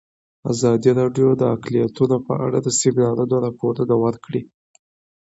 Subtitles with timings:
[0.51, 4.41] ازادي راډیو د اقلیتونه په اړه د سیمینارونو راپورونه ورکړي.